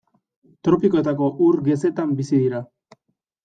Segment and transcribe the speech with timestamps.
[0.67, 2.67] Tropikoetako ur gezetan bizi dira.